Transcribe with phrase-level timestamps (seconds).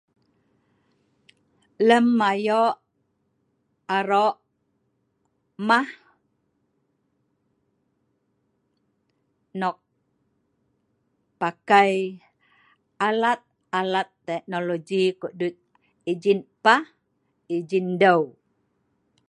[1.87, 2.75] lem ayo'
[3.97, 4.39] aro'
[5.67, 5.87] mah,
[9.59, 9.77] nok
[11.41, 11.93] pakai
[13.07, 13.41] alat
[13.79, 15.55] alat teknologi kudut
[16.11, 16.83] ijin pah
[17.55, 18.21] ijin deu